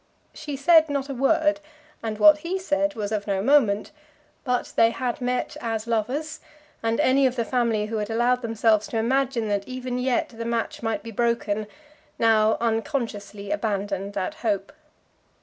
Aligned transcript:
She 0.33 0.55
said 0.55 0.89
not 0.89 1.09
a 1.09 1.13
word; 1.13 1.59
and 2.01 2.17
what 2.17 2.39
he 2.39 2.57
said 2.57 2.95
was 2.95 3.11
of 3.11 3.27
no 3.27 3.39
moment; 3.43 3.91
but 4.43 4.73
they 4.75 4.89
had 4.89 5.21
met 5.21 5.55
as 5.61 5.85
lovers, 5.85 6.39
and 6.81 6.99
any 6.99 7.27
of 7.27 7.35
the 7.35 7.45
family 7.45 7.85
who 7.85 7.97
had 7.97 8.09
allowed 8.09 8.41
themselves 8.41 8.87
to 8.87 8.97
imagine 8.97 9.47
that 9.49 9.67
even 9.67 9.99
yet 9.99 10.29
the 10.29 10.43
match 10.45 10.81
might 10.81 11.03
be 11.03 11.11
broken, 11.11 11.67
now 12.17 12.57
unconsciously 12.59 13.51
abandoned 13.51 14.13
that 14.13 14.33
hope. 14.41 14.73